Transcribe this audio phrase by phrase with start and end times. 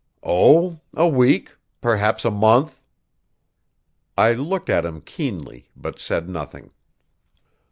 [0.23, 2.81] "Oh, a week perhaps a month."
[4.17, 6.71] I looked at him keenly, but said nothing.